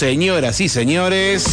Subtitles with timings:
[0.00, 1.44] señoras y señores.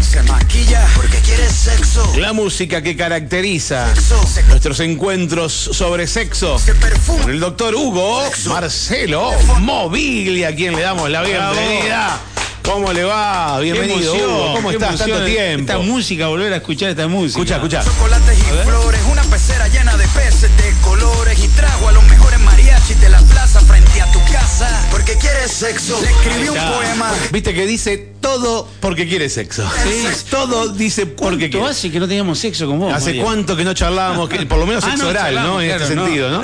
[0.00, 2.04] Se maquilla porque quiere sexo.
[2.18, 4.20] La música que caracteriza Sexo.
[4.48, 6.58] nuestros encuentros sobre sexo.
[6.58, 7.22] Se perfuma.
[7.22, 8.50] Con el doctor Hugo Sexo.
[8.50, 9.30] Marcelo
[9.60, 12.18] Moviglia, a quien le damos la bienvenida.
[12.64, 13.60] ¿Cómo le va?
[13.60, 14.52] Bienvenido, Qué emoción, Hugo.
[14.54, 14.88] ¿Cómo qué estás?
[14.88, 15.72] emoción Tanto tiempo.
[15.72, 17.38] Esta música, volver a escuchar esta música.
[17.38, 17.84] Escucha, escucha.
[17.84, 22.40] Chocolates y flores, una pecera llena de peces de colores y trago a los mejores
[22.40, 24.88] mariachis de la plaza frente a tu casa.
[25.06, 26.00] Porque quiere sexo.
[26.02, 27.12] Le escribí un poema.
[27.30, 29.62] Viste que dice todo porque quiere sexo.
[29.84, 30.04] Sí.
[30.30, 31.66] Todo dice porque ¿Cuánto quiere.
[31.70, 32.92] hace que no teníamos sexo con vos?
[32.92, 33.22] ¿Hace María?
[33.22, 34.28] cuánto que no charlábamos?
[34.28, 35.60] Que, por lo menos Ah, sexo no, oral, ¿no?
[35.60, 36.42] En claro, este sentido, ¿no?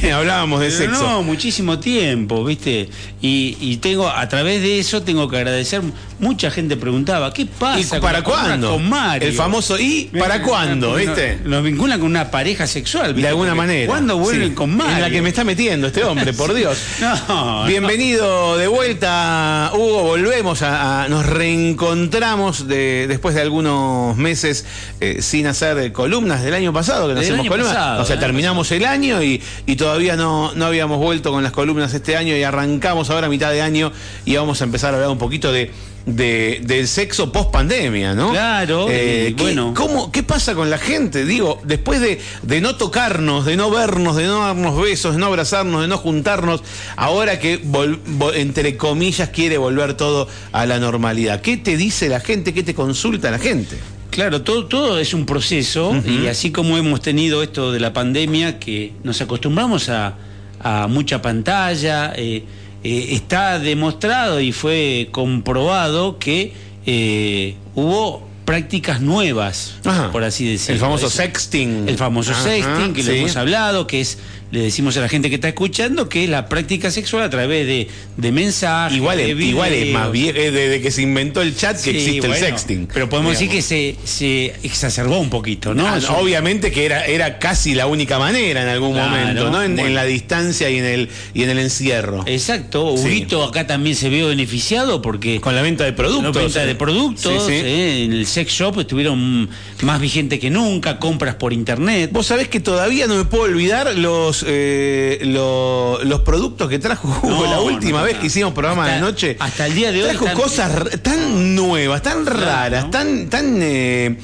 [0.00, 1.02] que hablábamos de Pero sexo.
[1.08, 2.88] No, muchísimo tiempo, ¿viste?
[3.22, 5.80] Y, y tengo, a través de eso, tengo que agradecer.
[6.18, 7.78] Mucha gente preguntaba, ¿qué pasa?
[7.80, 8.70] ¿Y con para compra cuándo?
[8.72, 9.28] Con Mario?
[9.28, 10.88] El famoso ¿y para cuándo?
[10.90, 11.38] Nos- ¿Viste?
[11.44, 13.22] Nos vinculan con una pareja sexual, ¿viste?
[13.22, 13.86] De alguna Porque manera.
[13.86, 14.54] ¿Cuándo vuelven Sí.
[14.54, 14.96] con Mario?
[14.96, 16.76] En la que me está metiendo este hombre, por Dios.
[17.00, 20.04] No, Bienvenido de vuelta, Hugo.
[20.04, 24.64] Volvemos a, a- nos reencontramos de, después de algunos meses
[25.00, 27.74] eh, sin hacer columnas del año pasado, que no hacemos columnas.
[27.74, 31.52] pasado, o sea, terminamos el año y, y todavía no, no habíamos vuelto con las
[31.52, 33.92] columnas este año y arrancamos ahora a mitad de año
[34.24, 35.70] y vamos a empezar a hablar un poquito de.
[36.06, 38.30] De- del sexo post pandemia, ¿no?
[38.30, 39.72] Claro, Eh, ¿qué- bueno.
[39.74, 41.24] ¿cómo, ¿Qué pasa con la gente?
[41.24, 45.26] Digo, después de, de no tocarnos, de no vernos, de no darnos besos, de no
[45.26, 46.62] abrazarnos, de no juntarnos,
[46.96, 51.40] ahora que vol- vol- entre comillas quiere volver todo a la normalidad.
[51.40, 52.52] ¿Qué te dice la gente?
[52.52, 53.76] ¿Qué te consulta la gente?
[54.10, 58.60] Claro, todo, todo es un proceso y así como hemos tenido esto de la pandemia,
[58.60, 60.14] que nos acostumbramos a,
[60.60, 62.44] a mucha pantalla, eh,
[62.84, 66.52] eh, está demostrado y fue comprobado que
[66.86, 70.12] eh, hubo prácticas nuevas, Ajá.
[70.12, 70.74] por así decirlo.
[70.74, 71.88] El famoso sexting.
[71.88, 73.18] El famoso Ajá, sexting, que lo sí.
[73.18, 74.18] hemos hablado, que es,
[74.50, 77.66] le decimos a la gente que está escuchando, que es la práctica sexual a través
[77.66, 78.96] de, de mensajes.
[78.96, 81.90] Igual, de es, igual es más bien eh, desde que se inventó el chat que
[81.92, 82.88] Sí, existe bueno, el sexting.
[82.92, 85.88] Pero podemos decir que se, se exacerbó un poquito, ¿no?
[85.88, 89.62] Ah, obviamente que era, era casi la única manera en algún Claro, momento, ¿no?
[89.62, 92.22] En, la distancia y en el, y en el encierro.
[92.26, 93.06] Exacto, Sí.
[93.06, 96.34] Huguito acá también se vio beneficiado porque Con la venta de productos.
[96.36, 99.48] la venta de productos, eh, en el sex shop estuvieron
[99.82, 102.10] más vigente que nunca, compras por internet.
[102.12, 107.08] Vos sabés que todavía no me puedo olvidar los eh, lo- los productos que trajo
[107.08, 108.20] Hugo No, la última no, vez no.
[108.20, 109.36] que hicimos programa Hasta- de noche.
[109.38, 114.16] hasta el día de hoy Trajo están- cosas tan nuevas, tan raras, tan, tan eh,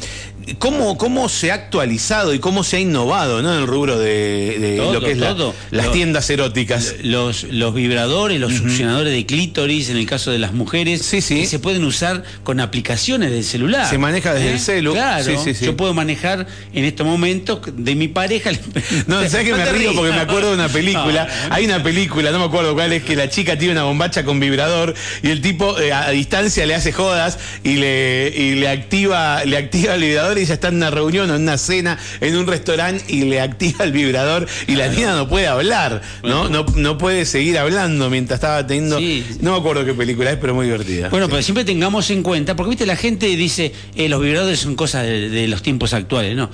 [0.59, 3.53] cómo, cómo se ha actualizado y cómo se ha innovado, ¿no?
[3.55, 5.37] En el rubro de, de Todo, lo que es la-
[5.71, 6.95] las tiendas eróticas.
[7.03, 11.41] Los, los vibradores, los succionadores de clítoris, en el caso de las mujeres, Sí, sí.
[11.41, 13.87] que se pueden usar con aplicaciones del celular.
[13.87, 13.91] ¿eh?
[13.91, 14.93] Se maneja desde el celu.
[14.93, 18.51] Claro, Sí, yo puedo manejar en estos momentos de mi pareja.
[19.07, 19.95] No, ¿sabes que me río?
[19.95, 21.29] Porque me acuerdo de una película.
[21.49, 21.55] No.
[21.55, 24.41] Hay una película, no me acuerdo cuál es, que la chica tiene una bombacha con
[24.41, 29.45] vibrador y el tipo eh, a distancia le hace jodas y le, y le activa
[29.45, 32.37] le activa el vibrador y ella está en una reunión o en una cena en
[32.37, 36.49] un restaurante y le activa el vibrador y la niña no puede hablar, ¿no?
[36.49, 38.99] No, no puede seguir hablando mientras estaba teniendo.
[38.99, 39.25] Sí.
[39.41, 41.09] No me acuerdo qué película es, pero muy divertida.
[41.09, 41.31] Bueno, Sí.
[41.31, 45.05] pero siempre tengamos en cuenta, porque viste, la gente dice, eh, los vibradores son cosas
[45.05, 46.51] de, de los tiempos actuales, ¿no?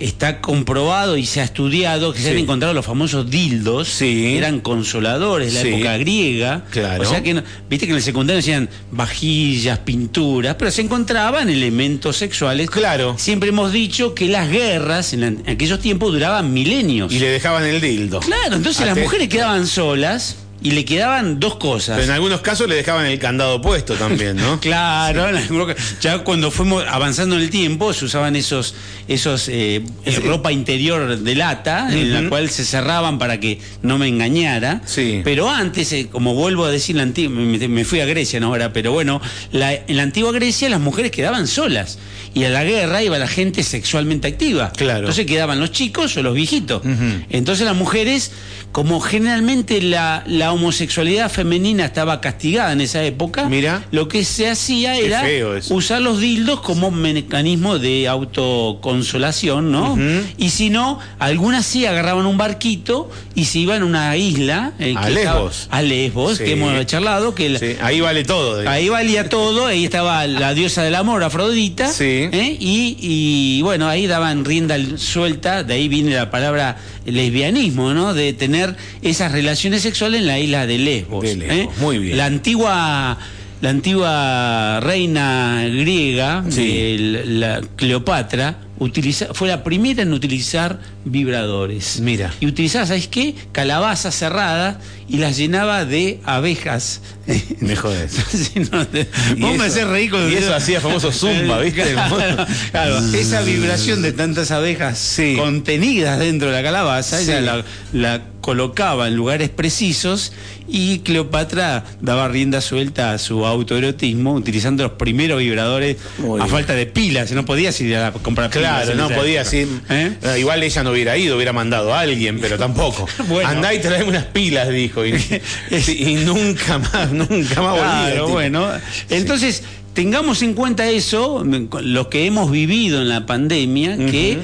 [0.00, 4.06] Está comprobado y se ha estudiado que se han encontrado los famosos dildos, Sí.
[4.06, 5.68] que eran consoladores de la Sí.
[5.74, 6.64] época griega.
[6.70, 7.02] Claro.
[7.02, 12.16] O sea que, viste que en el secundario decían vajillas, pinturas, pero se encontraban elementos
[12.16, 12.70] sexuales.
[12.70, 13.16] Claro.
[13.18, 17.12] Siempre hemos dicho que las guerras en, la- en aquellos tiempos duraban milenios.
[17.12, 18.20] Y le dejaban el dildo.
[18.20, 21.96] Claro, entonces las mujeres quedaban solas y le quedaban dos cosas.
[21.96, 24.60] Pero en algunos casos le dejaban el candado puesto también, ¿no?
[24.70, 28.74] Claro, en algunos ca- ya cuando fuimos avanzando en el tiempo se usaban esos,
[29.08, 29.82] esos eh,
[30.24, 34.82] ropa interior de lata en la cual se cerraban para que no me engañara.
[34.86, 35.22] Sí.
[35.24, 38.48] Pero antes, eh, como vuelvo a decir, la me, me fui a Grecia ¿no?
[38.48, 39.20] ahora, pero bueno,
[39.52, 41.98] la- en la antigua Grecia las mujeres quedaban solas
[42.34, 44.70] y a la guerra iba la gente sexualmente activa.
[44.76, 45.00] Claro.
[45.00, 46.82] Entonces quedaban los chicos o los viejitos.
[47.30, 48.30] Entonces las mujeres,
[48.72, 53.84] como generalmente la, la homosexualidad femenina estaba castigada en esa época, Mira.
[53.90, 55.24] lo que se hacía era
[55.70, 59.98] usar los dildos como mecanismo de autoconsolación, ¿no?
[60.36, 64.72] Y si no, algunas sí agarraban un barquito y se iban a una isla.
[64.78, 65.68] eh, A que estaba- Lesbos.
[65.70, 66.44] a Lesbos, Sí.
[66.44, 68.58] que hemos charlado, que la- Sí, ahí vale todo.
[68.58, 68.76] digamos.
[68.76, 71.88] Ahí valía todo, ahí estaba la diosa del amor, Afrodita.
[71.88, 72.28] Sí.
[72.32, 72.56] ¿eh?
[72.58, 76.76] Y, y, bueno, ahí daban rienda suelta, de ahí viene la palabra
[77.06, 78.14] lesbianismo, ¿no?
[78.14, 81.22] De tener esas relaciones sexuales en la isla de Lesbos.
[81.22, 82.16] De Lesbos, muy bien.
[82.16, 83.18] La antigua.
[83.60, 86.62] La antigua reina griega, Sí.
[86.74, 86.96] eh,
[87.26, 92.00] la, la Cleopatra, utiliza, fue la primera en utilizar vibradores.
[92.00, 92.32] Mira.
[92.40, 93.34] Y utilizaba, ¿sabes qué?
[93.52, 94.76] Calabazas cerradas
[95.08, 97.00] y las llenaba de abejas.
[97.60, 98.12] Me jodes.
[98.30, 99.06] Sí, no, te-
[99.38, 101.92] vos me hacés reír con y eso hacía famoso Zumba, ¿viste?
[101.92, 102.98] Claro, claro.
[103.14, 105.36] esa vibración de tantas abejas Sí.
[105.38, 107.44] contenidas dentro de la calabaza, ella Sí.
[107.44, 110.32] la, la colocaba en lugares precisos
[110.66, 116.54] y Cleopatra daba rienda suelta a su autoerotismo utilizando los primeros vibradores Muy a bien.
[116.56, 117.30] falta de pilas.
[117.32, 118.69] No podías ir a comprar pilas.
[118.70, 119.66] Claro, no podía así.
[119.88, 120.12] ¿Eh?
[120.22, 123.08] Eh, Igual ella no hubiera ido, hubiera mandado a alguien, pero tampoco.
[123.28, 123.48] Bueno.
[123.48, 125.06] Andá y traeme unas pilas, dijo.
[125.06, 125.12] Y,
[125.70, 127.78] y nunca más, nunca más.
[127.78, 128.68] Claro, bueno.
[129.08, 129.62] Entonces,
[129.94, 134.38] tengamos en cuenta eso, lo que hemos vivido en la pandemia, que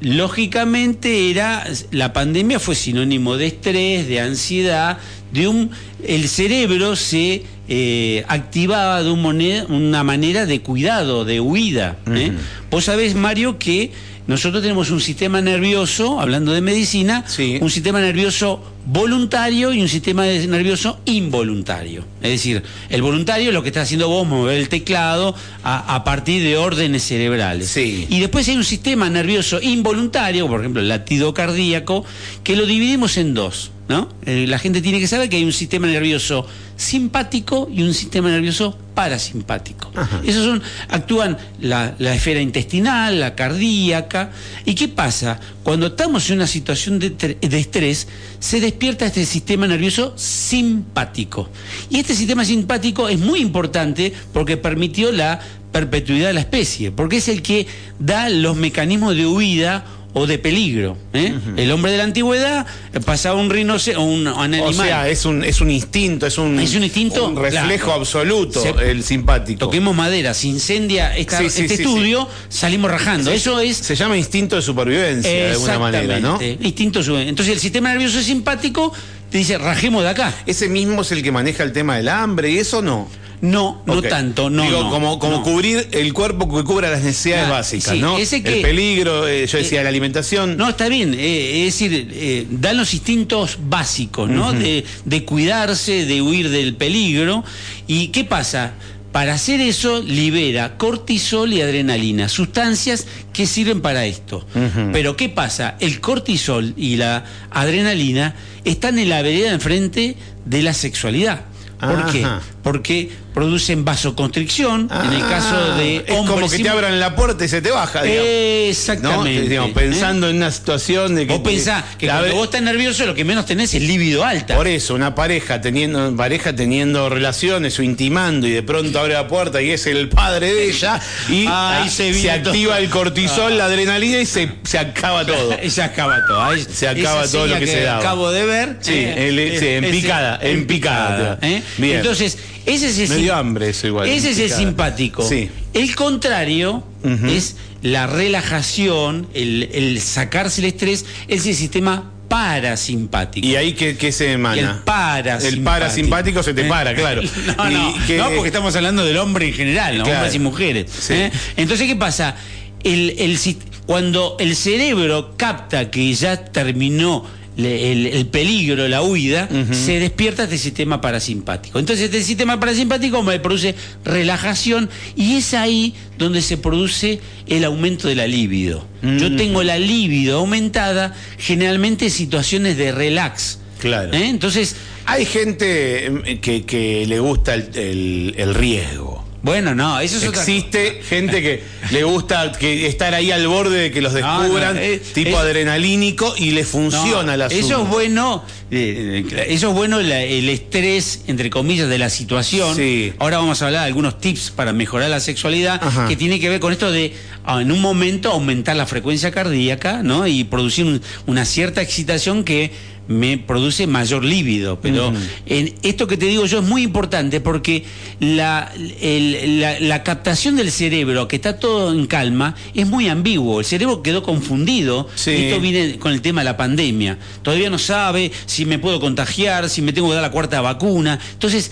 [0.00, 4.98] lógicamente era, la pandemia fue sinónimo de estrés, de ansiedad,
[5.32, 5.70] de un,
[6.04, 9.22] el cerebro se eh, activaba de un
[9.68, 11.96] una manera de cuidado, de huida.
[12.10, 12.32] ¿eh?
[12.70, 13.90] Vos sabés, Mario, que
[14.26, 17.58] nosotros tenemos un sistema nervioso, hablando de medicina, Sí.
[17.60, 22.04] un sistema nervioso voluntario y un sistema nervioso involuntario.
[22.22, 26.04] Es decir, el voluntario es lo que está haciendo vos, mover el teclado a, a
[26.04, 27.68] partir de órdenes cerebrales.
[27.68, 28.06] Sí.
[28.08, 32.04] Y después hay un sistema nervioso involuntario, por ejemplo, el latido cardíaco,
[32.44, 33.72] que lo dividimos en dos.
[33.88, 34.08] ¿no?
[34.24, 36.46] Eh, la gente tiene que saber que hay un sistema nervioso
[36.76, 39.92] simpático y un sistema nervioso parasimpático.
[40.24, 44.30] Esos son, actúan la, la esfera intestinal, la cardíaca.
[44.64, 45.38] ¿Y qué pasa?
[45.62, 48.08] Cuando estamos en una situación de, de estrés,
[48.40, 51.48] se despierta este sistema nervioso simpático.
[51.88, 55.40] Y este sistema simpático es muy importante porque permitió la
[55.72, 57.66] perpetuidad de la especie, porque es el que
[57.98, 59.86] da los mecanismos de huida
[60.18, 60.96] o de peligro.
[61.12, 61.34] ¿eh?
[61.58, 64.68] El hombre de la antigüedad eh, pasaba un rinoceronte o un, un animal.
[64.70, 68.00] O sea, es un, es un instinto, es un, Es un instinto, un reflejo claro.
[68.00, 69.58] absoluto, Se- el simpático.
[69.58, 73.30] Toquemos madera, se incendia esta- Sí, sí, este sí, estudio, salimos rajando.
[73.30, 76.38] Eso es Se llama instinto de supervivencia, de alguna manera, ¿no?
[76.42, 77.00] Instinto.
[77.18, 78.94] Entonces el sistema nervioso simpático
[79.30, 80.32] te dice, rajemos de acá.
[80.46, 83.06] Ese mismo es el que maneja el tema del hambre y eso no.
[83.40, 84.62] No, no tanto, no.
[84.62, 85.42] Digo, no, como, como no.
[85.42, 88.16] cubrir el cuerpo que cubra las necesidades básicas, sí, ¿no?
[88.18, 90.56] ese que- el peligro, eh, yo decía, Eh, la alimentación.
[90.56, 91.14] No, está bien.
[91.14, 94.52] eh, es decir, dan los instintos básicos, ¿no?
[94.52, 97.44] de, de cuidarse, de huir del peligro.
[97.86, 98.72] ¿Y qué pasa?
[99.12, 104.46] Para hacer eso libera cortisol y adrenalina, sustancias que sirven para esto.
[104.92, 105.76] Pero ¿qué pasa?
[105.80, 108.34] El cortisol y la adrenalina
[108.64, 111.42] están en la vereda enfrente de la sexualidad.
[111.80, 112.26] ¿Por qué?
[112.66, 117.14] Porque producen vasoconstricción, en el caso de Ah, es como hombres que te abran la
[117.14, 118.26] puerta y se te baja, digamos.
[118.28, 119.42] Exactamente.
[119.42, 119.48] ¿no?
[119.48, 119.74] Digamos, ¿eh?
[119.76, 121.32] pensando en una situación de que.
[121.34, 124.56] Vos pensás que cuando ver, vos estás nervioso lo que menos tenés es libido alta.
[124.56, 129.28] Por eso, una pareja teniendo, pareja teniendo relaciones o intimando y de pronto abre la
[129.28, 133.66] puerta y es el padre de ella y Ahí ah, se activa el cortisol, la
[133.66, 135.56] adrenalina y se, se acaba todo.
[135.68, 136.42] Se acaba todo.
[136.42, 138.00] Ahí- Se acaba esa todo lo que se daba.
[138.00, 138.76] acabo de ver.
[138.80, 141.38] Sí, el- sí, en picada, en picada.
[141.42, 141.62] ¿eh?
[141.78, 141.98] Bien.
[141.98, 142.36] Entonces,
[142.66, 145.26] ese es el Me dio sim- hambre eso igual, Ese es el simpático.
[145.28, 145.48] Sí.
[145.72, 146.82] El contrario
[147.28, 153.46] es la relajación, el, el sacarse el estrés, es el sistema parasimpático.
[153.46, 154.60] Y ahí que, que se emana.
[154.60, 155.56] El parasimpático.
[155.58, 157.22] El parasimpático se te para, claro.
[157.56, 160.04] No, no, que- no, porque estamos hablando del hombre en general, ¿no?
[160.04, 160.18] Claro.
[160.18, 160.90] hombres y mujeres.
[160.90, 161.14] Sí.
[161.14, 161.30] ¿eh?
[161.56, 162.36] Entonces, ¿qué pasa?
[162.82, 163.38] El, el
[163.86, 167.24] cuando el cerebro capta que ya terminó
[167.56, 171.78] le- el, el peligro, la huida, se despierta este sistema parasimpático.
[171.78, 173.74] Entonces, este sistema parasimpático me produce
[174.04, 178.86] relajación y es ahí donde se produce el aumento de la libido.
[179.02, 183.58] Yo tengo la libido aumentada generalmente en situaciones de relax.
[183.78, 184.12] Claro.
[184.14, 184.28] ¿eh?
[184.28, 184.74] Entonces,
[185.08, 189.15] Hay gente eh, que, que le gusta el, el- el riesgo.
[189.46, 193.78] Bueno, no, eso es otra Existe gente que le gusta que estar ahí al borde
[193.78, 197.42] de que los No, descubran, no, eh, tipo es- adrenalínico, y le No, funciona el
[197.42, 197.64] asunto.
[197.66, 202.10] Eso es bueno, eh, eh, eso es bueno la- el estrés, entre comillas, de la
[202.10, 202.76] situación.
[202.76, 203.12] Sí.
[203.18, 206.08] Ahora vamos a hablar de algunos tips para mejorar la sexualidad, Ajá.
[206.08, 207.14] que tiene que ver con esto de
[207.48, 210.26] ah, en un momento aumentar la frecuencia cardíaca, ¿no?
[210.26, 212.72] Y producir un- una cierta excitación que
[213.08, 214.80] me produce mayor líbido.
[214.80, 215.12] Pero
[215.46, 217.84] en esto que te digo yo es muy importante porque
[218.20, 223.60] la, el- la- la captación del cerebro, que está todo en calma, es muy ambiguo.
[223.60, 225.08] El cerebro quedó confundido.
[225.14, 225.30] Sí.
[225.32, 227.18] Esto viene con el tema de la pandemia.
[227.42, 231.18] Todavía no sabe si me puedo contagiar, si me tengo que dar la cuarta vacuna.
[231.32, 231.70] Entonces,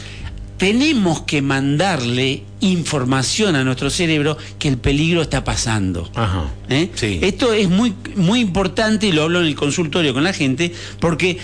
[0.64, 6.10] tenemos que mandarle información a nuestro cerebro que el peligro está pasando.
[6.14, 6.46] Ajá.
[6.70, 6.88] ¿Eh?
[6.94, 7.18] Sí.
[7.20, 11.38] Esto es muy, muy importante y lo hablo en el consultorio con la gente porque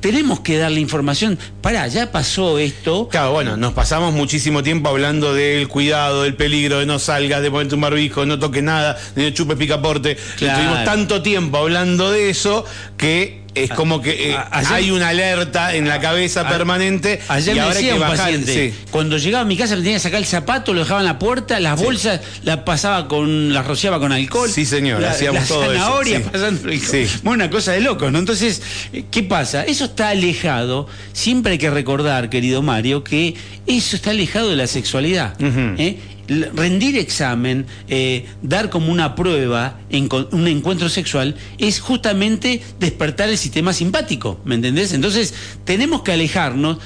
[0.00, 1.38] tenemos que darle información.
[1.60, 3.06] Pará, ya pasó esto.
[3.08, 7.52] Claro, bueno, nos pasamos muchísimo tiempo hablando del cuidado, del peligro, de no salgas, de
[7.52, 10.16] ponerte un barbijo, de no toques nada, de no chupes picaporte.
[10.38, 10.58] Claro.
[10.58, 12.64] Estuvimos tanto tiempo hablando de eso
[12.96, 17.52] que es como que eh, ayer- hay una alerta en la cabeza A- permanente Ayer
[17.54, 18.16] y me ahora decía que un bajar.
[18.18, 18.78] paciente, sí.
[18.90, 21.18] cuando llegaba a mi casa me tenía que sacar el zapato, lo dejaba en la
[21.18, 24.50] puerta, las bolsas las pasaba con, las rociaba con alcohol.
[24.50, 26.28] Sí, señor, La- hacíamos todo eso, zanahorias sí.
[26.32, 27.06] pasando el- Sí.
[27.22, 28.18] Bueno, una cosa de locos, ¿no?
[28.18, 29.64] Entonces, eh, ¿qué pasa?
[29.64, 33.34] Eso está alejado, siempre hay que recordar, querido Mario, que
[33.66, 35.34] eso está alejado de la sexualidad.
[35.40, 35.98] ¿eh?
[36.28, 43.38] Rendir examen, eh, dar como una prueba en un encuentro sexual, es justamente despertar el
[43.38, 44.92] sistema simpático, ¿me entendés?
[44.92, 46.78] Entonces, tenemos que alejarnos.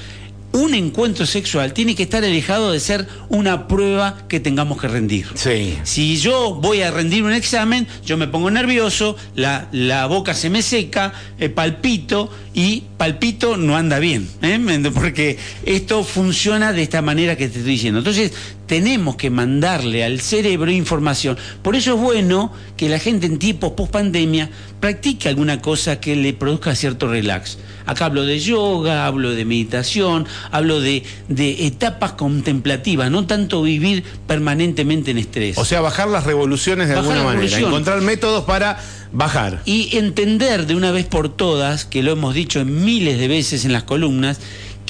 [0.53, 5.25] Un encuentro sexual tiene que estar alejado de ser una prueba que tengamos que rendir.
[5.35, 5.77] Sí.
[5.83, 10.49] Si yo voy a rendir un examen, yo me pongo nervioso, la, la boca se
[10.49, 14.59] me seca, eh, palpito y palpito no anda bien, ¿eh?
[14.93, 17.99] Porque esto funciona de esta manera que te estoy diciendo.
[17.99, 18.33] Entonces,
[18.71, 21.37] tenemos que mandarle al cerebro información.
[21.61, 24.49] Por eso es bueno que la gente en tiempos post pandemia
[24.79, 27.57] practique alguna cosa que le produzca cierto relax.
[27.85, 34.05] Acá hablo de yoga, hablo de meditación, hablo de, de etapas contemplativas, no tanto vivir
[34.25, 35.57] permanentemente en estrés.
[35.57, 38.79] O sea, bajar las revoluciones de Bajar alguna manera, encontrar métodos para
[39.11, 39.63] bajar.
[39.65, 43.73] y entender de una vez por todas, que lo hemos dicho miles de veces en
[43.73, 44.39] las columnas,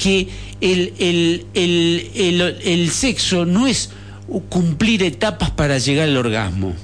[0.02, 0.28] que
[0.60, 3.90] el, el- el- el- sexo no es
[4.48, 6.74] cumplir etapas para llegar al orgasmo.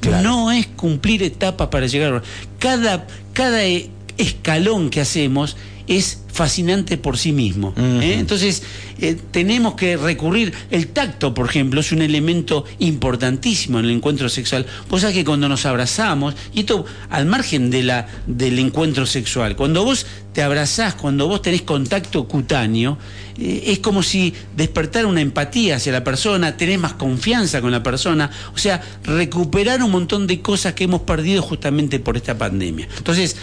[0.00, 0.22] Claro.
[0.28, 2.34] No es cumplir etapas para llegar al orgasmo.
[2.58, 5.56] Cada, cada eh, escalón que hacemos
[5.86, 7.72] es fascinante por sí mismo.
[7.76, 8.16] ¿eh?
[8.18, 8.62] Entonces,
[8.98, 10.52] eh, tenemos que recurrir.
[10.70, 14.66] El tacto, por ejemplo, es un elemento importantísimo en el encuentro sexual.
[14.90, 19.56] Vos sabés que cuando nos abrazamos, y esto al margen de la, del encuentro sexual,
[19.56, 22.98] cuando vos te abrazás, cuando vos tenés contacto cutáneo,
[23.38, 27.82] eh, es como si despertara una empatía hacia la persona, tenés más confianza con la
[27.82, 32.86] persona, o sea, recuperar un montón de cosas que hemos perdido justamente por esta pandemia.
[32.98, 33.36] Entonces,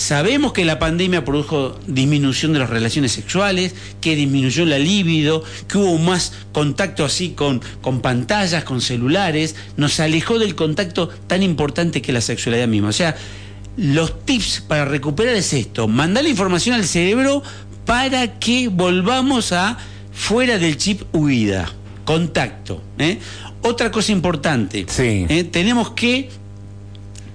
[0.00, 5.78] sabemos que la pandemia produjo disminución de las relaciones sexuales, que disminuyó la libido, que
[5.78, 12.02] hubo más contacto así con, con pantallas, con celulares, nos alejó del contacto tan importante
[12.02, 12.88] que es la sexualidad misma.
[12.88, 13.16] O sea,
[13.76, 17.42] los tips para recuperar es esto, mandar la información al cerebro
[17.86, 19.78] para que volvamos a
[20.12, 21.72] fuera del chip huida,
[22.04, 22.82] contacto.
[22.98, 23.18] ¿eh?
[23.62, 25.26] Otra cosa importante, Sí.
[25.28, 25.44] ¿eh?
[25.44, 26.30] tenemos que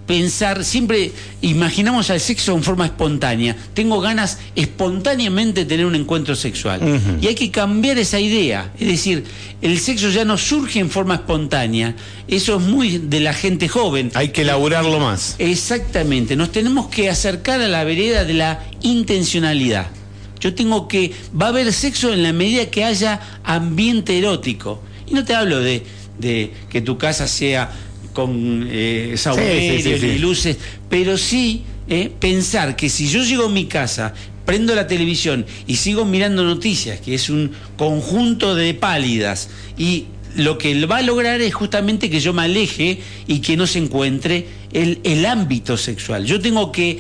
[0.06, 3.56] pensar, siempre imaginamos al sexo en forma espontánea.
[3.74, 6.82] Tengo ganas espontáneamente de tener un encuentro sexual.
[7.22, 8.72] Y hay que cambiar esa idea.
[8.80, 9.24] Es decir,
[9.62, 11.96] el sexo ya no surge en forma espontánea.
[12.28, 14.12] Eso es muy de la gente joven.
[14.14, 15.36] Hay que elaborarlo más.
[15.40, 19.88] Exactamente, nos tenemos que acercar a la vereda de la intencionalidad.
[20.40, 24.82] Yo tengo que, va a haber sexo en la medida que haya ambiente erótico.
[25.08, 25.84] Y no te hablo de,
[26.20, 27.72] de que tu casa sea
[28.16, 30.06] con eh, sí, sí, sí.
[30.08, 30.58] y luces,
[30.90, 35.76] pero sí eh, pensar que si yo llego a mi casa, prendo la televisión y
[35.76, 40.06] sigo mirando noticias, que es un conjunto de pálidas, y
[40.36, 43.80] lo que va a lograr es justamente que yo me aleje y que no se
[43.80, 46.26] encuentre el, el ámbito sexual.
[46.26, 47.00] Yo tengo que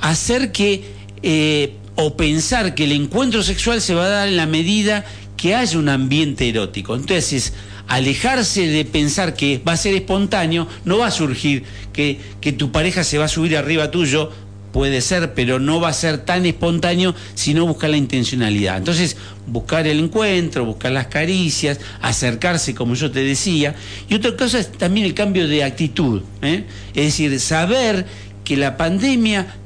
[0.00, 0.84] hacer que,
[1.22, 5.04] eh, o pensar que el encuentro sexual se va a dar en la medida
[5.36, 6.94] que haya un ambiente erótico.
[6.94, 7.54] Entonces,
[7.90, 12.70] alejarse de pensar que va a ser espontáneo, no va a surgir que, que tu
[12.70, 14.30] pareja se va a subir arriba tuyo,
[14.72, 18.78] puede ser, pero no va a ser tan espontáneo si no buscar la intencionalidad.
[18.78, 19.16] Entonces,
[19.48, 23.74] buscar el encuentro, buscar las caricias, acercarse, como yo te decía.
[24.08, 26.22] Y otra cosa es también el cambio de actitud.
[26.42, 26.64] ¿eh?
[26.94, 28.06] Es decir, saber
[28.44, 29.56] que la pandemia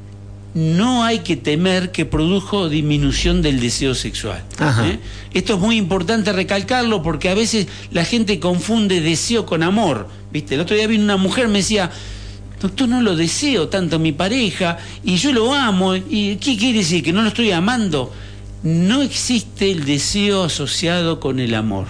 [0.55, 4.43] no hay que temer que produjo disminución del deseo sexual.
[4.85, 5.01] ¿eh?
[5.33, 10.09] Esto es muy importante recalcarlo porque a veces la gente confunde deseo con amor.
[10.33, 10.55] ¿Viste?
[10.55, 11.91] El otro día vino una mujer me decía,
[12.61, 15.97] doctor, no lo deseo tanto a mi pareja y yo lo amo.
[15.97, 17.03] ¿Y qué quiere decir?
[17.03, 18.13] ¿Que no lo estoy amando?
[18.63, 21.87] No existe el deseo asociado con el amor.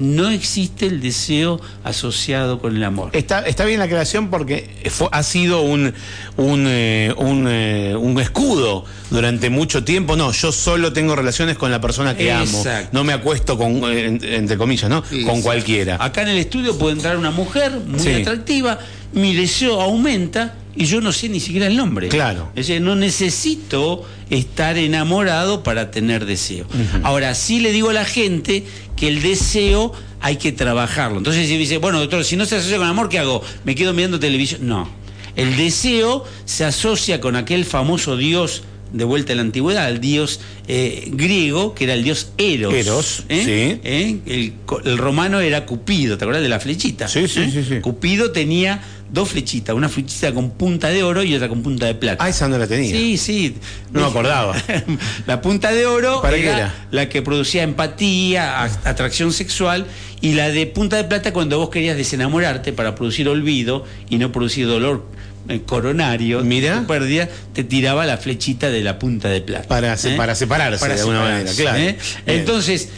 [0.00, 3.10] No existe el deseo asociado con el amor.
[3.12, 5.92] Está, está bien la aclaración porque fue- ha sido un,
[6.38, 10.16] un, eh, un, eh, un escudo durante mucho tiempo.
[10.16, 12.64] No, yo solo tengo relaciones con la persona que amo.
[12.92, 15.02] No me acuesto con, eh, en- entre comillas, ¿no?
[15.26, 15.96] Con cualquiera.
[16.00, 18.10] Acá en el estudio puede entrar una mujer muy Sí.
[18.14, 18.78] atractiva,
[19.12, 22.08] mi deseo aumenta y yo no sé ni siquiera el nombre.
[22.08, 22.50] Claro.
[22.54, 26.66] Es decir, no necesito estar enamorado para tener deseo.
[27.02, 28.64] Ahora, sí le digo a la gente
[28.96, 31.18] que el deseo hay que trabajarlo.
[31.18, 33.42] Entonces, si dice, bueno, doctor, si no se asocia con amor, ¿qué hago?
[33.64, 34.66] ¿Me quedo mirando televisión?
[34.66, 34.88] No.
[35.36, 38.62] El deseo se asocia con aquel famoso Dios
[38.92, 42.74] de vuelta a la antigüedad, al dios eh, griego, que era el dios Eros.
[42.74, 43.42] Eros, ¿eh?
[43.44, 43.80] sí.
[43.84, 44.52] ¿Eh?
[44.84, 47.08] El, romano era Cupido, ¿te acuerdas de la flechita?
[47.08, 47.50] Sí, sí, ¿Eh?
[47.52, 47.80] sí, sí.
[47.80, 51.94] Cupido tenía dos flechitas, una flechita con punta de oro y otra con punta de
[51.94, 52.24] plata.
[52.24, 52.90] Ah, esa no la tenía.
[52.94, 53.54] Sí, sí.
[53.92, 54.54] No me acordaba.
[55.26, 56.74] la punta de oro ¿Para era, era?
[56.90, 59.86] la que producía empatía, atracción sexual,
[60.20, 64.30] y la de punta de plata cuando vos querías desenamorarte para producir olvido y no
[64.32, 65.06] producir dolor
[65.48, 66.84] eh, coronario, Mira.
[66.86, 69.66] pérdida, te tiraba la flechita de la punta de plata.
[69.66, 71.78] Para se- para separarse de alguna manera, claro.
[71.78, 71.96] ¿eh?
[72.26, 72.90] Entonces,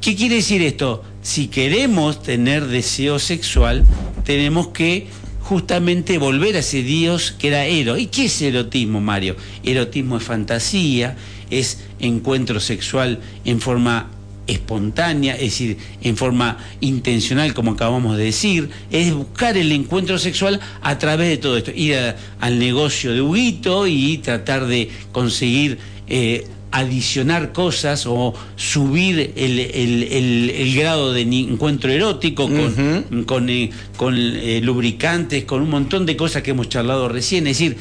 [0.00, 1.02] ¿qué quiere decir esto?
[1.22, 3.84] Si queremos tener deseo sexual,
[4.24, 5.08] tenemos que
[5.50, 7.98] justamente volver a ese Dios que era Ero.
[7.98, 9.34] ¿Y qué es erotismo, Mario?
[9.64, 11.16] Erotismo es fantasía,
[11.50, 14.12] es encuentro sexual en forma
[14.46, 20.60] espontánea, es decir, en forma intencional, como acabamos de decir, es buscar el encuentro sexual
[20.82, 21.96] a través de todo esto, ir
[22.38, 30.02] al negocio de Huguito y tratar de conseguir eh, adicionar cosas o subir el, el-
[30.04, 36.06] el- el grado de encuentro erótico con, con, eh, con, eh, lubricantes, con un montón
[36.06, 37.76] de cosas que hemos charlado recién, es decir,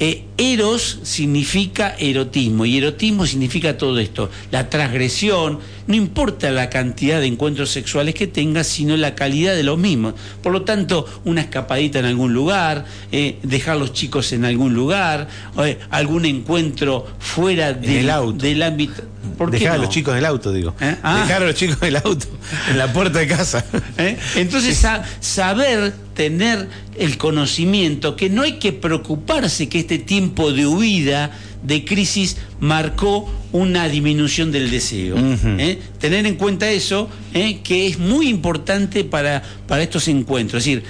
[0.00, 7.20] eh, eros significa erotismo y erotismo significa todo esto, la transgresión, no importa la cantidad
[7.20, 10.14] de encuentros sexuales que tengas, sino la calidad de los mismos.
[10.42, 15.28] Por lo tanto, una escapadita en algún lugar, eh, dejar los chicos en algún lugar,
[15.64, 19.02] eh, algún encuentro fuera del, del ámbito.
[19.36, 20.74] ¿Por qué Dejar a los chicos en el auto, digo.
[20.80, 20.96] ¿Eh?
[21.02, 21.22] Ah.
[21.26, 22.26] Dejar a los chicos en el auto,
[22.70, 23.64] en la puerta de casa.
[23.98, 24.16] ¿Eh?
[24.36, 26.68] Entonces, sa- saber tener
[26.98, 31.30] el conocimiento que no hay que preocuparse que este tiempo de huida,
[31.62, 35.16] de crisis, marcó una disminución del deseo.
[35.58, 35.78] ¿eh?
[35.98, 37.60] Tener en cuenta eso, ¿eh?
[37.64, 40.60] que es muy importante para, para estos encuentros.
[40.62, 40.84] Es decir,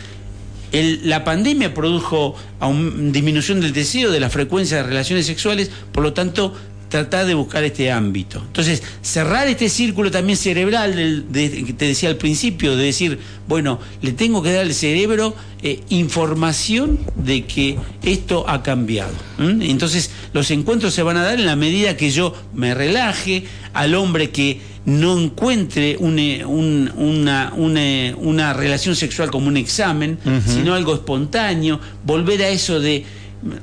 [0.72, 6.02] el- la pandemia produjo aum- disminución del deseo, de la frecuencia de relaciones sexuales, por
[6.02, 6.54] lo tanto,
[6.88, 8.42] tratar de buscar este ámbito.
[8.46, 13.18] Entonces, cerrar este círculo también cerebral, del- de- que te decía al principio, de decir,
[13.46, 19.12] bueno, le tengo que dar al cerebro eh, información de que esto ha cambiado.
[19.38, 23.94] Entonces, los encuentros se van a dar en la medida que yo me relaje, al
[23.94, 30.18] hombre que no encuentre un, eh, un- una, una- una relación sexual como un examen,
[30.46, 33.04] sino algo espontáneo, volver a eso de...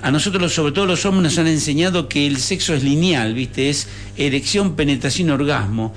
[0.01, 3.69] A nosotros, sobre todo los hombres, nos han enseñado que el sexo es lineal, ¿viste?
[3.69, 5.93] Es erección, penetración, orgasmo.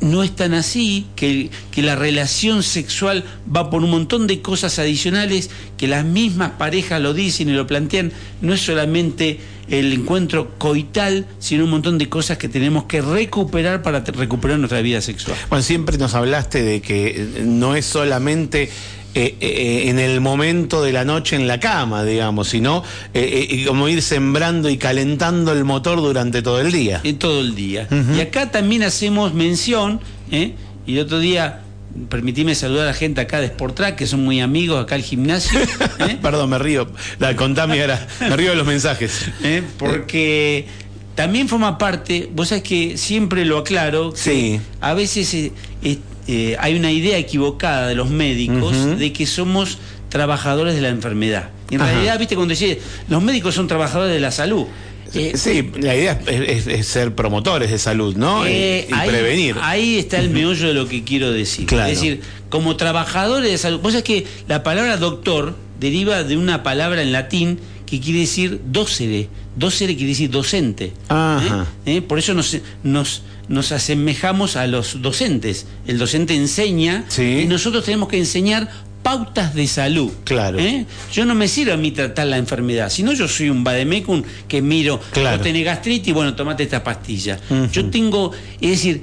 [0.00, 4.80] No es tan así, que, que la relación sexual va por un montón de cosas
[4.80, 8.12] adicionales que las mismas parejas lo dicen y lo plantean.
[8.40, 13.82] No es solamente el encuentro coital, sino un montón de cosas que tenemos que recuperar
[13.82, 15.36] para recuperar nuestra vida sexual.
[15.48, 18.70] Bueno, siempre nos hablaste de que no es solamente
[19.14, 22.82] eh, eh, en el momento de la noche en la cama, digamos, sino
[23.14, 27.00] eh, eh, como ir sembrando y calentando el motor durante todo el día.
[27.04, 27.88] eh, todo el día.
[28.16, 30.54] Y acá también hacemos mención, ¿eh?
[30.86, 31.60] y el otro día,
[32.08, 35.60] permitime saludar a la gente acá de Sportrack, que son muy amigos acá al gimnasio,
[35.98, 36.16] ¿eh?
[36.22, 36.88] Perdón, me río.
[37.18, 38.06] Da, contame ahora.
[38.20, 39.26] Me río de los mensajes.
[39.44, 39.62] ¿eh?
[39.78, 40.66] porque
[41.14, 44.60] también forma parte, vos sabés que siempre lo aclaro, que Sí.
[44.80, 49.78] a veces eh, eh, eh, hay una idea equivocada de los médicos de que somos
[50.08, 51.50] trabajadores de la enfermedad.
[51.70, 51.90] En Ajá.
[51.90, 52.76] realidad, viste, cuando decís,
[53.08, 54.66] los médicos son trabajadores de la salud.
[55.14, 58.46] Eh, Sí, la idea es, es- es ser promotores de salud, ¿no?
[58.46, 59.56] Eh, y, y ahí, prevenir.
[59.60, 61.66] Ahí está el meollo de lo que quiero decir.
[61.66, 61.90] Claro.
[61.90, 63.80] Es decir, como trabajadores de salud.
[63.80, 67.58] Vos sabés que la palabra doctor deriva de una palabra en latín
[67.92, 69.28] que quiere decir docere.
[69.54, 70.94] Docere quiere decir docente.
[71.10, 71.66] Ajá.
[71.84, 71.96] ¿Eh?
[71.96, 72.00] ¿Eh?
[72.02, 75.66] Por eso nos, nos, nos asemejamos a los docentes.
[75.86, 77.40] El docente enseña Sí.
[77.42, 78.70] y nosotros tenemos que enseñar
[79.02, 80.10] pautas de salud.
[80.24, 80.58] Claro.
[80.58, 80.86] ¿Eh?
[81.12, 84.62] Yo no me sirve a mí tratar la enfermedad, sino yo soy un vademecum que
[84.62, 85.36] miro, Claro.
[85.36, 87.38] vos tenés gastritis, bueno, tomate esta pastilla.
[87.72, 89.02] Yo tengo, es decir,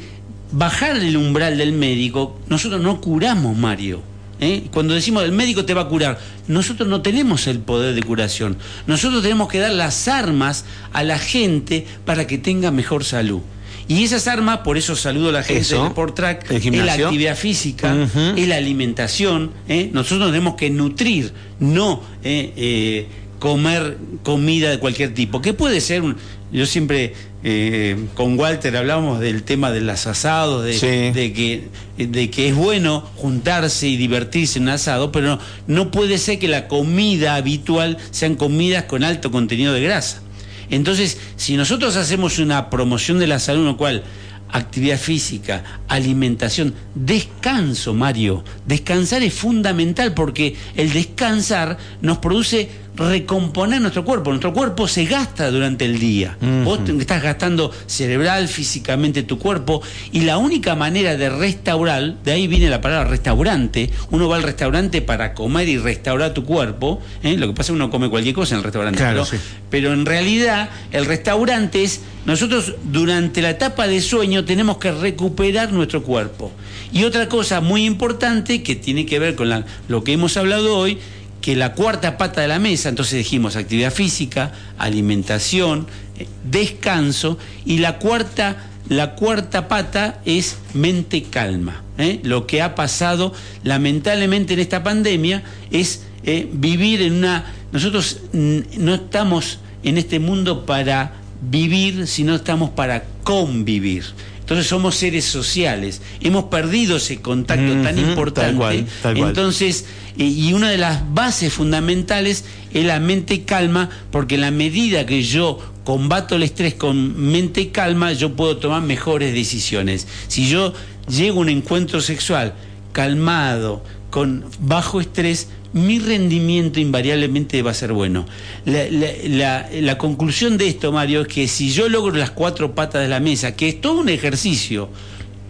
[0.52, 4.02] bajar el umbral del médico, nosotros no curamos, Mario.
[4.40, 4.64] ¿Eh?
[4.72, 8.58] Cuando decimos el médico te va a curar, nosotros no tenemos el poder de curación.
[8.88, 13.42] Nosotros tenemos que dar las armas a la gente para que tenga mejor salud.
[13.88, 16.86] Y esas armas, por eso saludo a la gente Eso, del Sport Track, el es
[16.86, 19.52] la actividad física, es la alimentación.
[19.68, 19.90] ¿eh?
[19.92, 23.08] Nosotros nos tenemos que nutrir, no eh,
[23.40, 25.42] comer comida de cualquier tipo.
[25.42, 26.18] Que puede ser un.
[26.52, 30.88] Yo siempre eh, con Walter hablábamos del tema de los asados, de, Sí.
[30.88, 31.68] de que,
[32.06, 36.40] de que es bueno juntarse y divertirse en un asado, pero no, no puede ser
[36.40, 40.22] que la comida habitual sean comidas con alto contenido de grasa.
[40.70, 44.04] Entonces, si nosotros hacemos una promoción de la salud en la cual
[44.52, 54.04] actividad física, alimentación, descanso, Mario, descansar es fundamental porque el descansar nos produce recomponer nuestro
[54.04, 54.30] cuerpo.
[54.30, 56.38] Nuestro cuerpo se gasta durante el día.
[56.64, 59.82] Vos estás gastando cerebral, físicamente tu cuerpo.
[60.12, 63.90] Y la única manera de restaurar, de ahí viene la palabra restaurante.
[64.12, 67.02] Uno va al restaurante para comer y restaurar tu cuerpo.
[67.24, 67.38] ¿eh?
[67.38, 68.98] Lo que pasa es que uno come cualquier cosa en el restaurante.
[68.98, 69.48] Claro, pero, sí.
[69.70, 75.72] pero en realidad el restaurante es, nosotros durante la etapa de sueño tenemos que recuperar
[75.72, 76.52] nuestro cuerpo.
[76.92, 80.76] Y otra cosa muy importante que tiene que ver con la- lo que hemos hablado
[80.78, 80.98] hoy,
[81.42, 87.78] que la cuarta pata de la mesa, entonces dijimos actividad física, alimentación, eh, descanso, y
[87.80, 91.84] la cuarta, la cuarta pata es mente calma.
[91.98, 92.20] ¿eh?
[92.24, 97.54] Lo que ha pasado lamentablemente en esta pandemia es eh, vivir en una...
[97.72, 104.06] Nosotros no estamos en este mundo para vivir, sino estamos para convivir.
[104.50, 106.02] Entonces somos seres sociales.
[106.22, 108.50] Hemos perdido ese contacto tan importante.
[108.50, 109.30] tal cual, tal cual.
[109.30, 109.86] Entonces,
[110.18, 115.06] eh, y una de las bases fundamentales es la mente calma, porque en la medida
[115.06, 120.08] que yo combato el estrés con mente calma, yo puedo tomar mejores decisiones.
[120.28, 120.74] Si yo
[121.08, 122.56] llego a un encuentro sexual
[122.92, 128.26] calmado, con bajo estrés, mi rendimiento invariablemente va a ser bueno.
[128.66, 133.02] La, la- la- conclusión de esto, Mario, es que si yo logro las cuatro patas
[133.02, 134.90] de la mesa, que es todo un ejercicio,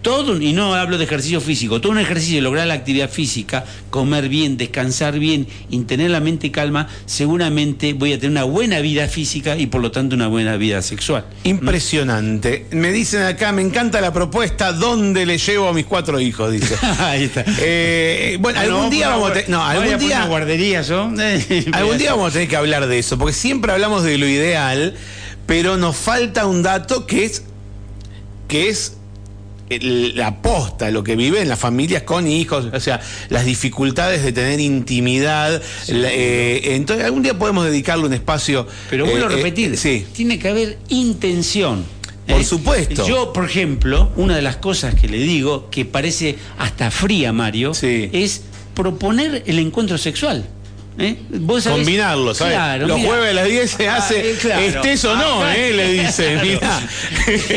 [0.02, 4.30] todo, y no hablo de ejercicio físico, todo un ejercicio, lograr la actividad física, comer
[4.30, 9.08] bien, descansar bien y tener la mente calma, seguramente voy a tener una buena vida
[9.08, 11.26] física y por lo tanto una buena vida sexual.
[11.44, 12.66] Impresionante.
[12.72, 16.52] Me dicen acá, me encanta la propuesta, ¿dónde le llevo a mis cuatro hijos?
[16.52, 16.76] Dice.
[17.00, 17.44] Ahí está.
[17.60, 19.50] Eh, bueno, algún día vamos a tener.
[19.50, 20.26] No, algún día.
[20.26, 21.12] guardería yo.
[21.74, 24.96] Algún día vamos a tener que hablar de eso, porque siempre hablamos de lo ideal,
[25.46, 27.44] pero nos falta un dato que es
[28.48, 28.99] que es
[29.70, 34.60] la posta, lo que viven las familias con hijos, o sea, las dificultades de tener
[34.60, 35.62] intimidad.
[35.88, 38.68] la- eh, entonces, algún día podemos dedicarle un espacio.
[38.90, 40.06] Pero vuelvo a eh, eh, repetir, sí.
[40.14, 41.84] tiene que haber intención.
[42.28, 43.08] Por supuesto.
[43.08, 47.74] Yo, por ejemplo, una de las cosas que le digo, que parece hasta fría, Mario,
[47.74, 48.10] Sí.
[48.14, 48.42] es
[48.76, 50.46] proponer el encuentro sexual.
[51.00, 51.16] ¿Eh?
[51.30, 51.80] ¿Vos sabés?
[51.80, 52.54] Combinarlo, ¿sabes?
[52.54, 54.62] Claro, Los jueves a las 10 se Ah, hace, eh, claro.
[54.62, 55.74] estés o no, ¿eh?
[55.74, 56.48] Le dice, claro.
[56.48, 56.80] mirá.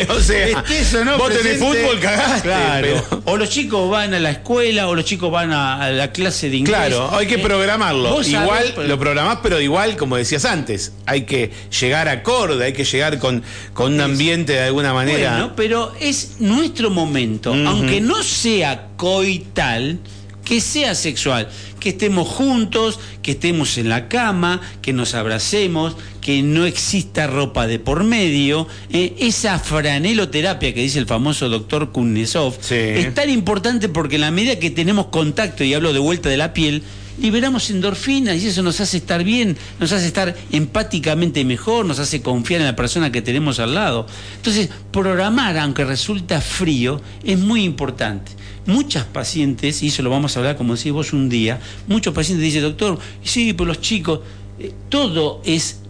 [0.15, 2.43] o sea, Estés o no vos tenés fútbol, cagaste.
[2.49, 2.87] Claro.
[3.11, 6.13] pero- O los chicos van a la escuela, o los chicos van a, a la
[6.13, 6.77] clase de inglés.
[6.77, 8.23] Claro, hay que Eh, programarlo.
[8.23, 11.51] sabés, Igual lo programás, pero igual, como decías antes, hay que
[11.81, 13.43] llegar acorde, hay que llegar con,
[13.75, 15.31] con un ambiente de alguna manera.
[15.33, 19.99] Bueno, pero es nuestro momento, aunque no sea coital,
[20.45, 26.43] que sea sexual, que estemos juntos, que estemos en la cama, que nos abracemos, que
[26.43, 28.67] no exista ropa de por medio.
[28.91, 32.75] eh, esa franeloterapia que dice el famoso doctor Kuznetsov Sí.
[32.75, 36.37] es tan importante porque en la medida que tenemos contacto, y hablo de vuelta de
[36.37, 36.83] la piel,
[37.21, 42.23] liberamos endorfinas y eso nos hace estar bien, nos hace estar empáticamente mejor, nos hace
[42.23, 44.07] confiar en la persona que tenemos al lado.
[44.37, 48.33] Entonces, programar, aunque resulta frío, es muy importante.
[48.67, 52.45] Muchas pacientes, y eso lo vamos a hablar como decís vos un día, muchos pacientes
[52.45, 54.21] dicen, doctor, sí, pues los chicos,
[54.59, 55.81] eh, todo es,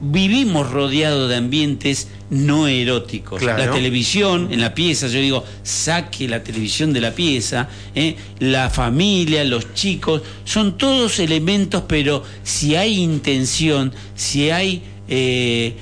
[0.00, 3.40] vivimos rodeados de ambientes no eróticos.
[3.40, 3.66] Claro.
[3.66, 8.16] La televisión en la pieza, yo digo, saque la televisión de la pieza, ¿eh?
[8.38, 15.74] la familia, los chicos, son todos elementos, pero si hay intención, si hay eh,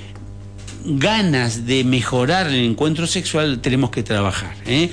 [0.85, 4.55] ganas de mejorar el encuentro sexual, tenemos que trabajar.
[4.67, 4.91] ¿eh?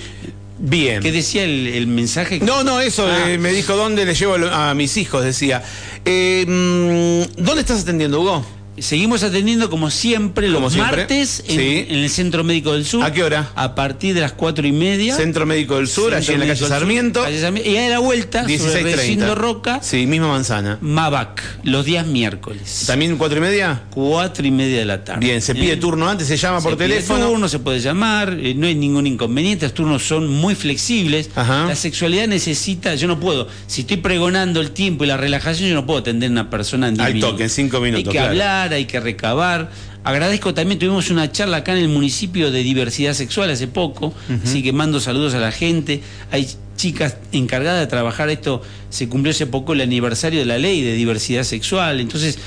[0.58, 1.02] Bien.
[1.02, 2.40] ¿Qué decía el, el mensaje?
[2.40, 3.32] No, no, eso Ah.
[3.32, 5.64] eh, me dijo dónde le llevo a mis hijos, decía.
[6.06, 8.46] Eh, mm, ¿Dónde estás atendiendo, Hugo?
[8.78, 10.98] Seguimos atendiendo como siempre los Como siempre.
[10.98, 11.86] martes en, Sí.
[11.90, 13.04] en el Centro Médico del Sur.
[13.04, 13.52] ¿A qué hora?
[13.56, 15.16] A partir de las cuatro y media.
[15.16, 17.24] Centro Médico del Sur, allí en la calle Sur, Sarmiento.
[17.24, 18.96] calle Sarmiento, Y a la vuelta, sobre 16.30.
[18.96, 20.78] Recindo Roca, Sí, misma manzana.
[20.82, 22.84] Mabac, los días miércoles.
[22.86, 23.84] ¿También cuatro y media?
[23.92, 25.26] Cuatro y media de la tarde.
[25.26, 25.78] Bien, se pide ¿Eh?
[25.78, 27.28] turno antes, se llama Se por pide teléfono.
[27.30, 31.30] turno, se puede llamar, eh, no hay ningún inconveniente, los turnos son muy flexibles.
[31.36, 31.66] Ajá.
[31.68, 35.76] La sexualidad necesita, yo no puedo, si estoy pregonando el tiempo y la relajación, yo
[35.76, 37.32] no puedo atender a una persona en diez Al minutos.
[37.34, 38.30] toque, en cinco minutos, Hay que claro.
[38.30, 39.72] hablar, hay que recabar.
[40.04, 44.62] Agradezco también, tuvimos una charla acá en el municipio de diversidad sexual hace poco, así
[44.62, 46.02] que mando saludos a la gente.
[46.32, 50.82] Hay chicas encargadas de trabajar esto, se cumplió hace poco el aniversario de la ley
[50.82, 52.38] de diversidad sexual, entonces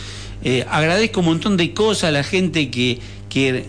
[0.45, 3.65] eh, agradezco un montón de cosas a la gente que, que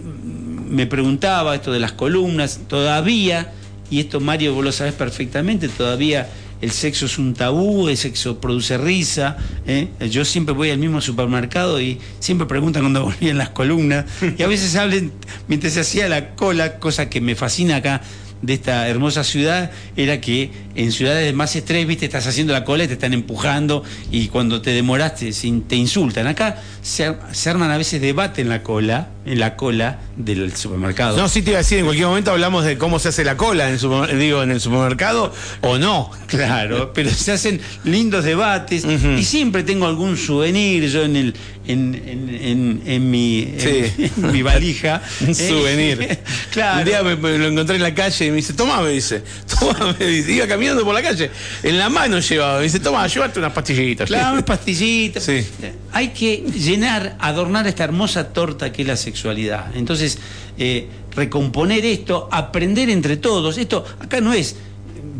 [0.70, 3.54] me preguntaba esto de las columnas, todavía,
[3.90, 6.30] y esto Mario vos lo sabés perfectamente, todavía
[6.62, 9.38] el sexo es un tabú, el sexo produce risa.
[9.66, 9.88] ¿eh?
[10.10, 14.06] Yo siempre voy al mismo supermercado y siempre preguntan cuando volvían las columnas.
[14.38, 15.12] Y a veces hablen,
[15.48, 18.02] mientras se hacía la cola, cosa que me fascina acá,
[18.42, 22.64] de esta hermosa ciudad era que en ciudades de más estrés, viste, estás haciendo la
[22.64, 25.32] cola y te están empujando y cuando te demoraste
[25.68, 26.28] te insultan.
[26.28, 31.18] Acá se, se arman a veces debate en la cola, en la cola del supermercado.
[31.18, 33.36] No, sí te iba a decir, en cualquier momento hablamos de cómo se hace la
[33.36, 36.12] cola en digo, en el supermercado o no.
[36.30, 41.34] Claro, pero se hacen lindos debates y siempre tengo algún souvenir yo en el
[41.72, 41.96] en,
[42.42, 44.12] en, en- mi, en- Sí.
[44.18, 45.02] en mi valija.
[45.28, 46.20] Un souvenir.
[46.52, 46.80] claro.
[46.80, 49.24] Un día me, me lo encontré en la calle y me dice, toma, me dice,
[49.60, 51.30] toma, me dice, iba caminando por la calle,
[51.64, 54.08] en la mano llevaba, me dice, toma, llévate unas pastillitas.
[54.08, 55.24] Claro, unas pastillitas.
[55.24, 55.46] Sí.
[55.92, 59.76] Hay que llenar, adornar esta hermosa torta que es la sexualidad.
[59.76, 60.18] Entonces,
[60.58, 63.58] eh, recomponer esto, aprender entre todos.
[63.58, 64.56] Esto acá no es,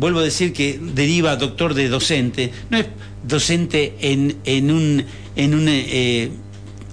[0.00, 2.86] vuelvo a decir que deriva doctor de docente, no es
[3.22, 5.04] docente en, en un,
[5.36, 6.30] en un eh,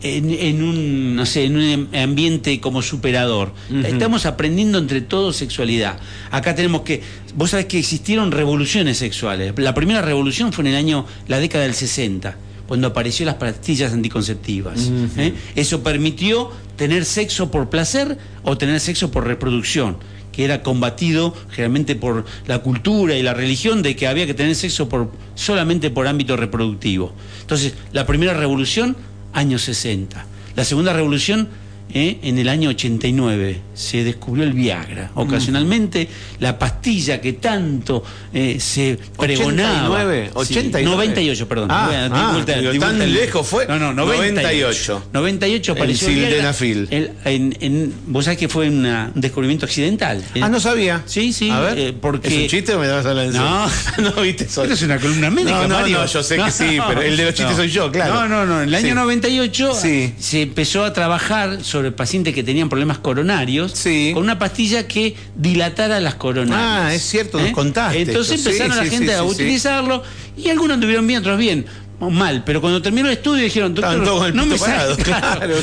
[0.03, 3.53] en, en un, no sé, en un ambiente como superador.
[3.85, 5.99] Estamos aprendiendo entre todos sexualidad.
[6.29, 7.01] Acá tenemos que,
[7.35, 9.53] vos sabés que existieron revoluciones sexuales.
[9.57, 13.93] La primera revolución fue en el año, la década del 60, cuando apareció las pastillas
[13.93, 14.91] anticonceptivas.
[15.17, 15.33] ¿eh?
[15.55, 19.97] Eso permitió tener sexo por placer o tener sexo por reproducción
[20.38, 24.54] que era combatido generalmente por la cultura y la religión de que había que tener
[24.54, 27.12] sexo por, solamente por ámbito reproductivo.
[27.41, 28.95] Entonces, la primera revolución,
[29.34, 30.28] años 60.
[30.56, 31.50] La segunda revolución,
[31.93, 35.12] eh, en el año 89, se descubrió el Viagra.
[35.15, 36.08] Ocasionalmente,
[36.39, 39.89] la pastilla que tanto eh, se pregonaba.
[39.89, 40.95] 89, Sí, 89.
[40.95, 41.69] 98, perdón.
[41.71, 42.43] Ah, Bueno, ah,
[42.80, 43.65] tan el- lejos fue.
[43.67, 45.04] No, no, 98.
[45.13, 46.88] 98 El apareció el sildenafil.
[46.91, 50.23] El- en- en- Vos sabés que fue una- un descubrimiento accidental.
[50.41, 51.04] Ah, no sabía.
[51.06, 53.34] Sí, sí, A ver, eh, porque- ¿Es un chiste o me vas a hablar en?
[53.34, 53.67] No.
[54.15, 54.43] no, viste.
[54.45, 56.00] Esto es una columna médica, No, no, Mario.
[56.00, 58.13] no, yo sé que sí, pero el de los chistes soy yo, claro.
[58.13, 58.62] No, no, no.
[58.62, 58.93] En el año Sí.
[58.95, 60.13] 98 Sí.
[60.19, 64.11] se empezó a trabajar sobre pacientes que tenían problemas coronarios Sí.
[64.13, 66.91] con una pastilla que dilatara las coronarias.
[66.91, 68.49] Ah, es cierto, nos contaste Entonces esto.
[68.49, 70.03] empezaron Sí, la gente a utilizarlo
[70.37, 71.65] y algunos anduvieron bien, otros bien.
[71.99, 75.55] Mal, pero cuando terminó el estudio dijeron, doctor, no, me parado, saque, claro.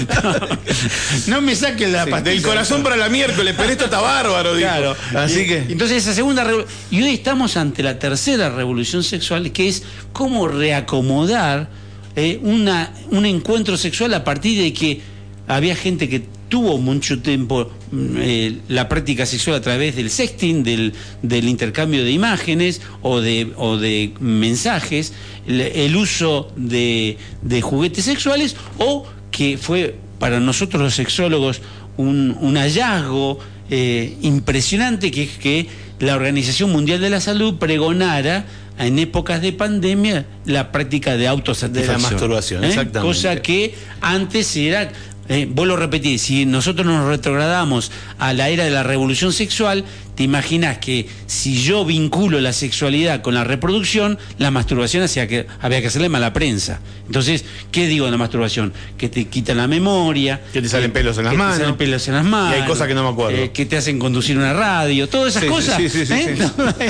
[1.28, 2.32] no, me saque la Sí, pastilla.
[2.34, 4.68] del corazón para la miércoles, pero esto está bárbaro, dijo.
[4.68, 4.96] Claro.
[5.16, 5.58] Así Y- que.
[5.68, 6.44] Entonces esa segunda
[6.90, 11.68] y hoy estamos ante la tercera revolución sexual, que es cómo reacomodar
[12.16, 15.00] eh, una, un encuentro sexual a partir de que
[15.46, 20.62] había gente que tuvo mucho tiempo mm, eh, la práctica sexual a través del sexting,
[20.62, 25.12] del, del intercambio de imágenes o de, o de mensajes,
[25.46, 31.60] el, el uso de, de juguetes sexuales o que fue para nosotros los sexólogos
[31.96, 33.38] un, un hallazgo
[33.70, 35.66] eh, impresionante que es que
[35.98, 38.44] la Organización Mundial de la Salud pregonara
[38.78, 41.96] en épocas de pandemia la práctica de autosatisfacción.
[41.96, 42.68] De la masturbación, ¿eh?
[42.68, 43.00] exactamente.
[43.00, 44.90] Cosa que antes era,
[45.28, 49.84] eh, vos lo repetís, si nosotros nos retrogradamos a la era de la revolución sexual,
[50.14, 55.46] te imaginas que si yo vinculo la sexualidad con la reproducción, la masturbación hacía que,
[55.60, 56.80] había que hacerle mala prensa.
[57.06, 58.72] Entonces, ¿qué digo de la masturbación?
[58.96, 60.40] Que te quitan la memoria.
[60.52, 61.58] Que te salen pelos en las que te manos.
[61.58, 62.56] salen pelos en las manos.
[62.56, 63.36] Y hay cosas que no me acuerdo.
[63.38, 65.76] eh, que te hacen conducir una radio, todas esas Sí, cosas.
[65.76, 66.36] sí, sí, sí, ¿eh?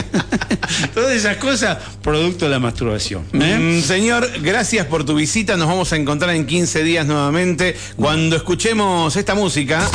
[0.94, 3.24] todas esas cosas, producto de la masturbación.
[3.32, 3.78] ¿eh?
[3.80, 5.56] Mm, señor, gracias por tu visita.
[5.56, 7.76] Nos vamos a encontrar en 15 días nuevamente.
[7.96, 9.88] Cuando escuchemos esta música,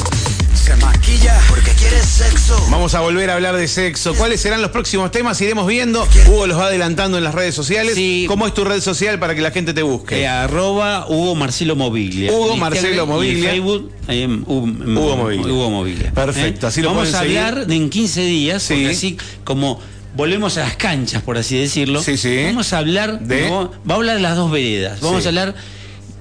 [0.53, 2.57] Se maquilla porque sexo.
[2.71, 4.13] vamos a volver a hablar de sexo.
[4.15, 5.39] ¿Cuáles serán los próximos temas?
[5.41, 6.07] Iremos viendo.
[6.27, 7.95] Hugo los va adelantando en las redes sociales.
[7.95, 8.25] Sí.
[8.27, 10.21] ¿Cómo es tu red social para que la gente te busque?
[10.21, 12.31] Eh, arroba Hugo Marcelo Moviglia.
[12.31, 13.49] Hugo Marcelo y Moviglia.
[13.51, 14.61] Facebook, eh, Hugo,
[15.01, 15.53] Hugo Moviglia.
[15.53, 16.11] Hugo Moviglia.
[16.13, 17.39] Perfecto, así lo Vamos a seguir.
[17.39, 18.73] hablar de en 15 días, Sí.
[18.75, 19.79] porque así como
[20.15, 22.01] volvemos a las canchas, por así decirlo.
[22.03, 22.43] Sí, sí.
[22.45, 24.99] Vamos a hablar De- no, va a hablar de las dos veredas.
[25.01, 25.27] Vamos Sí.
[25.27, 25.55] a hablar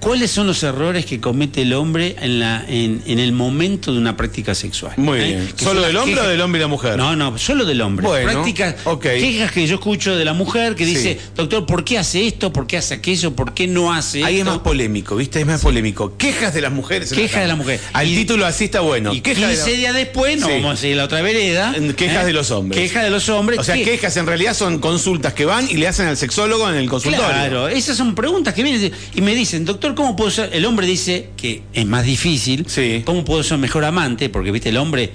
[0.01, 3.99] cuáles son los errores que comete el hombre en, la, en, en el momento de
[3.99, 4.93] una práctica sexual.
[4.97, 5.25] Muy ¿eh?
[5.25, 5.49] bien.
[5.57, 6.97] ¿Solo del las hombre o del hombre y la mujer?
[6.97, 8.07] No, no, solo del hombre.
[8.07, 10.95] Bueno, Prácticas, quejas que yo escucho de la mujer que Sí.
[10.95, 12.53] dice, doctor, ¿por qué hace esto?
[12.53, 13.35] ¿Por qué hace aquello?
[13.35, 15.41] ¿Por qué no hace Ahí es más polémico, ¿viste?
[15.41, 16.17] Es más polémico.
[16.17, 17.13] Quejas de las mujeres.
[17.13, 17.81] Quejas de la mujer.
[17.93, 19.13] Al Y- título así está bueno.
[19.13, 20.53] Y Quejas de 15 la- días después, no Sí.
[20.55, 21.75] vamos a ir a la otra vereda.
[21.77, 21.95] ¿eh?
[21.97, 22.81] Quejas de los hombres.
[22.81, 23.59] Quejas de los hombres.
[23.59, 26.69] O sea, que- quejas en realidad son consultas que van y le hacen al sexólogo
[26.69, 27.27] en el consultorio.
[27.27, 30.51] Claro, esas son preguntas que vienen y me dicen, doctor, ¿cómo puedo ser?
[30.53, 32.65] El hombre dice que es más difícil.
[32.69, 33.03] Sí.
[33.05, 34.29] ¿Cómo puedo ser mejor amante?
[34.29, 35.11] Porque, viste, el hombre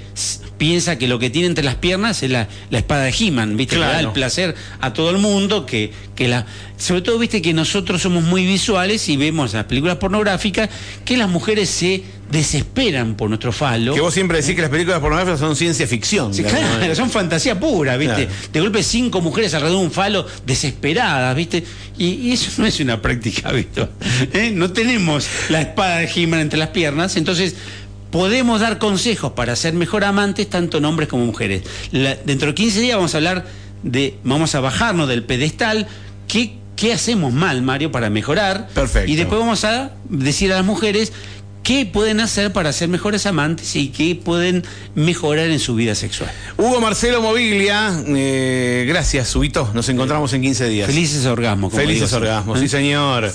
[0.57, 3.75] piensa que lo que tiene entre las piernas es la, la espada de He-Man, viste,
[3.75, 4.07] que da Claro.
[4.09, 6.45] el placer a todo el mundo, que, que la.
[6.77, 10.69] Sobre todo, viste, que nosotros somos muy visuales y vemos las películas pornográficas
[11.05, 12.03] que las mujeres se
[12.33, 13.93] desesperan por nuestro falo.
[13.93, 16.33] Que vos siempre decís que las películas pornográficas son ciencia ficción.
[16.33, 16.95] Sí, claro, manera.
[16.95, 18.25] son fantasía pura, ¿viste?
[18.25, 18.31] Claro.
[18.51, 21.63] De golpe cinco mujeres alrededor de un falo desesperadas, ¿viste?
[21.97, 23.91] Y, y eso no es una práctica habitual.
[24.33, 24.51] ¿eh?
[24.53, 27.55] No tenemos la espada de He-Man entre las piernas, entonces
[28.11, 31.61] podemos dar consejos para ser mejor amantes, tanto en hombres como mujeres.
[31.91, 33.45] La- dentro de 15 días vamos a hablar
[33.83, 35.87] de, vamos a bajarnos del pedestal,
[36.27, 38.69] qué, qué hacemos mal, Mario, para mejorar.
[38.73, 39.11] Perfecto.
[39.11, 41.11] Y después vamos a decir a las mujeres
[41.63, 44.63] qué pueden hacer para ser mejores amantes y qué pueden
[44.95, 46.31] mejorar en su vida sexual.
[46.57, 49.69] Hugo Marcelo Mobilia, eh, gracias, Huguito.
[49.73, 50.87] Nos encontramos en 15 días.
[50.87, 51.71] Felices orgasmos.
[51.71, 53.31] como Felices digo orgasmos, sí, señor.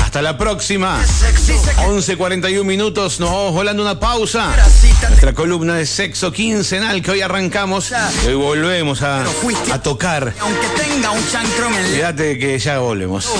[0.00, 1.04] Hasta la próxima.
[1.04, 4.54] Sexy, sé que 11.41 minutos, nos vamos volando una pausa.
[5.08, 7.92] Nuestra columna de sexo quincenal que hoy arrancamos.
[8.24, 9.24] Y hoy volvemos a,
[9.72, 10.32] a tocar.
[10.40, 11.22] aunque tenga un
[12.14, 13.28] que ya volvemos.